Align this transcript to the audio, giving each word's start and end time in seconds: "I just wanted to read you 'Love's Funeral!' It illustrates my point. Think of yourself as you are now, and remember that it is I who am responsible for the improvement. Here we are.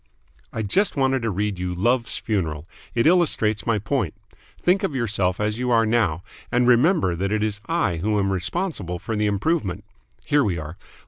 "I 0.51 0.63
just 0.63 0.95
wanted 0.95 1.21
to 1.21 1.29
read 1.29 1.59
you 1.59 1.75
'Love's 1.75 2.17
Funeral!' 2.17 2.67
It 2.95 3.05
illustrates 3.05 3.67
my 3.67 3.77
point. 3.77 4.15
Think 4.59 4.81
of 4.81 4.95
yourself 4.95 5.39
as 5.39 5.59
you 5.59 5.69
are 5.69 5.85
now, 5.85 6.23
and 6.51 6.67
remember 6.67 7.15
that 7.15 7.31
it 7.31 7.43
is 7.43 7.61
I 7.67 7.97
who 7.97 8.17
am 8.17 8.31
responsible 8.33 8.97
for 8.97 9.15
the 9.15 9.27
improvement. 9.27 9.83
Here 10.25 10.43
we 10.43 10.57
are. 10.57 10.75